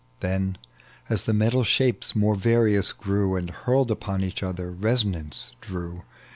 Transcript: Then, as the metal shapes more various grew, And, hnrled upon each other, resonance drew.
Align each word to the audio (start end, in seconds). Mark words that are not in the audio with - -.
Then, 0.21 0.57
as 1.09 1.25
the 1.25 1.31
metal 1.33 1.63
shapes 1.63 2.15
more 2.15 2.33
various 2.33 2.91
grew, 2.91 3.35
And, 3.35 3.53
hnrled 3.53 3.91
upon 3.91 4.23
each 4.23 4.41
other, 4.41 4.71
resonance 4.71 5.51
drew. 5.61 6.01